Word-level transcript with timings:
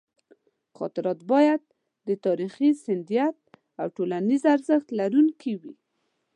خاطرات 0.77 1.19
باید 1.31 1.61
د 2.07 2.09
تاریخي 2.25 2.69
سندیت 2.85 3.37
او 3.81 3.87
ټولنیز 3.95 4.41
ارزښت 4.55 4.87
لرونکي 4.99 5.53
وي. 5.61 5.73